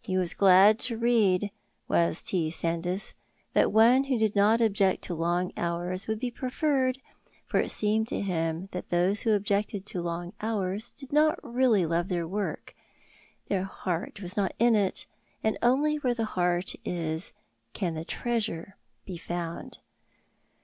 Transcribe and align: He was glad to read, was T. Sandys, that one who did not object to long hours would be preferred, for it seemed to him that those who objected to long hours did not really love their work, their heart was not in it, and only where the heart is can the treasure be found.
He 0.00 0.16
was 0.16 0.32
glad 0.32 0.78
to 0.86 0.96
read, 0.96 1.50
was 1.88 2.22
T. 2.22 2.52
Sandys, 2.52 3.14
that 3.52 3.72
one 3.72 4.04
who 4.04 4.16
did 4.16 4.36
not 4.36 4.60
object 4.60 5.02
to 5.02 5.14
long 5.16 5.50
hours 5.56 6.06
would 6.06 6.20
be 6.20 6.30
preferred, 6.30 7.00
for 7.46 7.58
it 7.58 7.72
seemed 7.72 8.06
to 8.06 8.20
him 8.20 8.68
that 8.70 8.90
those 8.90 9.22
who 9.22 9.32
objected 9.32 9.84
to 9.86 10.00
long 10.00 10.34
hours 10.40 10.92
did 10.92 11.12
not 11.12 11.36
really 11.42 11.84
love 11.84 12.06
their 12.06 12.28
work, 12.28 12.76
their 13.48 13.64
heart 13.64 14.22
was 14.22 14.36
not 14.36 14.54
in 14.60 14.76
it, 14.76 15.06
and 15.42 15.58
only 15.62 15.96
where 15.96 16.14
the 16.14 16.26
heart 16.26 16.74
is 16.84 17.32
can 17.72 17.94
the 17.94 18.04
treasure 18.04 18.76
be 19.04 19.16
found. 19.16 19.78